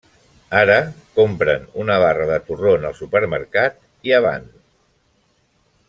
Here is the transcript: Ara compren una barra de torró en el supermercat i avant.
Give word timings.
Ara 0.59 0.77
compren 1.19 1.67
una 1.83 1.97
barra 2.05 2.25
de 2.31 2.39
torró 2.47 2.73
en 2.79 2.87
el 2.91 2.97
supermercat 3.03 3.79
i 4.11 4.17
avant. 4.23 4.49